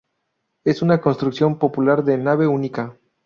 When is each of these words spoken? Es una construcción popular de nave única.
Es 0.63 0.81
una 0.81 0.99
construcción 0.99 1.59
popular 1.59 2.03
de 2.03 2.17
nave 2.17 2.47
única. 2.47 2.97